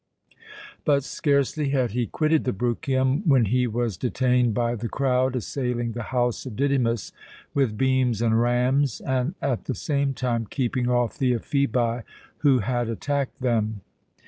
[0.83, 5.91] But scarcely had he quitted the Bruchium when he was detained by the crowd assailing
[5.91, 7.11] the house of Didymus
[7.53, 12.01] with beams and rams, and at the same time keeping off the Ephebi
[12.39, 13.81] who had attacked them.